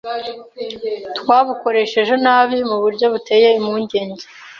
[1.17, 4.25] twabukoresheje nabi mu buryo buteye impungenge.